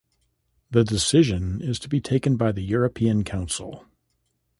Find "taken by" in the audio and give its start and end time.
2.01-2.53